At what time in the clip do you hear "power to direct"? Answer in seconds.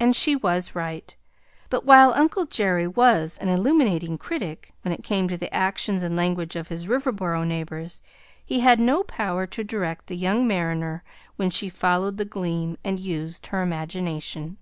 9.04-10.08